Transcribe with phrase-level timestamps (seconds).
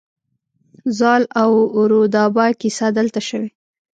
[0.99, 1.51] زال او
[1.91, 3.49] رودابه کیسه دلته شوې